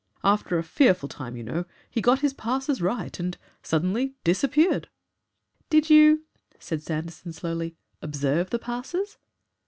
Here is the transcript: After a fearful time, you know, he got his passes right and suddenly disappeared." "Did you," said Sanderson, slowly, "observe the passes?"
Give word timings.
After 0.23 0.57
a 0.57 0.63
fearful 0.63 1.07
time, 1.07 1.37
you 1.37 1.43
know, 1.43 1.65
he 1.87 2.01
got 2.01 2.21
his 2.21 2.33
passes 2.33 2.81
right 2.81 3.19
and 3.19 3.37
suddenly 3.61 4.15
disappeared." 4.23 4.89
"Did 5.69 5.91
you," 5.91 6.23
said 6.57 6.81
Sanderson, 6.81 7.33
slowly, 7.33 7.75
"observe 8.01 8.49
the 8.49 8.57
passes?" 8.57 9.19